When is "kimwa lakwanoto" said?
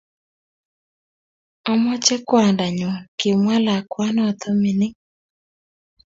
3.19-4.47